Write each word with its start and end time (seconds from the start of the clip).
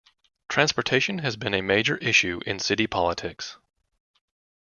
Transportation 0.49 1.19
has 1.19 1.35
been 1.37 1.53
a 1.53 1.61
major 1.61 1.97
issue 1.97 2.39
in 2.47 2.57
city 2.57 2.87
politics. 2.87 3.57